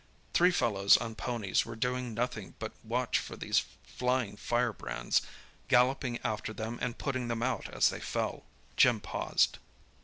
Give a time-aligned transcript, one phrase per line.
[0.33, 5.21] Three fellows on ponies were doing nothing but watch for these flying firebrands,
[5.67, 8.45] galloping after them and putting them out as they fell."
[8.75, 9.59] Jim paused.